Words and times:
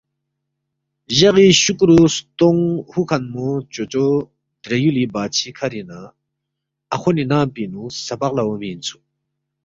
جغی 1.17 1.47
شُکرُو 1.61 1.99
ستونگ 2.15 2.61
ہُوکھنمو 2.91 3.49
چوچو 3.73 4.07
درے 4.61 4.77
یُولی 4.83 5.05
بادشی 5.13 5.49
کھرِنگ 5.57 5.87
نہ 5.89 5.99
اَخونی 6.93 7.23
ننگ 7.31 7.49
پِنگ 7.53 7.69
نُو 7.71 7.83
سبق 8.05 8.31
لہ 8.35 8.43
اونگمی 8.45 8.69
اِنسُوک 8.71 9.03